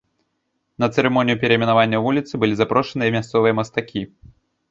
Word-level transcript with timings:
На 0.83 0.87
цырымонію 0.95 1.39
перайменавання 1.43 1.97
вуліцы 2.07 2.33
былі 2.43 2.57
запрошаныя 2.61 3.15
мясцовыя 3.19 3.53
мастакі. 3.59 4.01